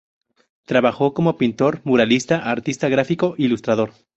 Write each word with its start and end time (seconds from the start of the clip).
Trabajó 0.65 1.13
como 1.13 1.37
pintor, 1.37 1.81
muralista, 1.83 2.37
artista 2.51 2.89
gráfico, 2.89 3.35
ilustrador. 3.37 3.93